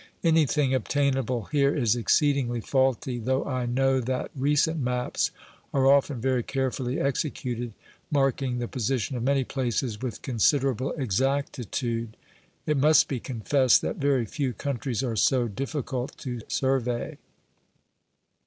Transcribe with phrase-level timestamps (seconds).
[0.23, 5.29] Anything obtainable here is exceedingly faulty, though I know that recent maps
[5.75, 7.73] are often very carefully executed,
[8.09, 12.17] marking the position of many places with con siderable exactitude.
[12.65, 17.19] It must be confessed that very few countries are so difficult to survey.